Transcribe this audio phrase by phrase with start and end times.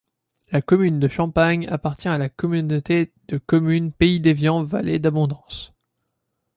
[0.51, 5.73] La commune de Champanges appartient à la communauté de communes Pays d'Évian Vallée d'Abondance.